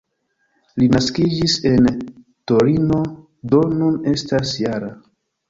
Li 0.81 0.87
naskiĝis 0.93 1.57
en 1.73 1.89
Torino, 2.53 2.99
do 3.53 3.61
nun 3.83 4.01
estas 4.15 4.57
-jara. 4.65 4.93